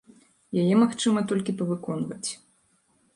Яе 0.61 0.75
магчыма 0.83 1.23
толькі 1.31 1.55
павыконваць. 1.59 2.29